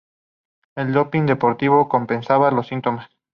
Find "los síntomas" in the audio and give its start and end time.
2.49-3.07